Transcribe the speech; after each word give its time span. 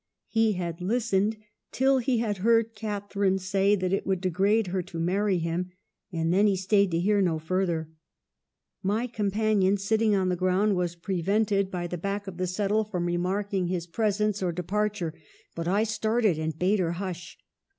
He 0.29 0.53
had 0.53 0.81
listened 0.81 1.37
till 1.71 1.99
he 1.99 2.17
had 2.17 2.37
heard 2.37 2.73
Catharine 2.73 3.37
say 3.37 3.75
that 3.75 3.93
it 3.93 4.03
would 4.07 4.19
degrade 4.19 4.65
her 4.73 4.81
to 4.81 4.97
marry 4.99 5.37
him, 5.37 5.69
and 6.11 6.33
then 6.33 6.47
he 6.47 6.55
stayed 6.55 6.89
to 6.89 6.99
hear 6.99 7.21
no 7.21 7.37
further. 7.37 7.87
My 8.81 9.05
companion, 9.05 9.77
sit 9.77 9.99
ting 9.99 10.15
on 10.15 10.29
the 10.29 10.35
ground, 10.35 10.75
was 10.75 10.95
prevented 10.95 11.69
by 11.69 11.85
the 11.85 11.99
back 11.99 12.25
248 12.25 12.25
EMILY 12.25 12.33
BRONTE. 12.33 12.33
of 12.33 12.37
the 12.39 12.51
settle 12.87 12.91
from 12.91 13.05
remarking 13.05 13.67
his 13.67 13.85
presence 13.85 14.41
or 14.41 14.51
de 14.51 14.63
parture; 14.63 15.13
but 15.53 15.67
I 15.67 15.83
started, 15.83 16.39
and 16.39 16.57
bade 16.57 16.79
her 16.79 16.93
hush. 16.93 17.37